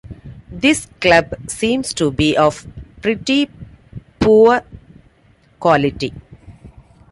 This 0.51 0.87
club 0.99 1.35
seems 1.47 1.93
to 1.93 2.09
be 2.09 2.35
of 2.35 2.65
pretty 3.03 3.51
poor 4.19 4.63
quality. 5.59 6.11